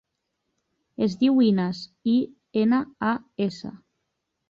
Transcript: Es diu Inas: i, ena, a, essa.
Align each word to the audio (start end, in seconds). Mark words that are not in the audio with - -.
Es 1.09 1.17
diu 1.25 1.37
Inas: 1.49 1.83
i, 2.17 2.17
ena, 2.65 2.83
a, 3.15 3.17
essa. 3.51 3.77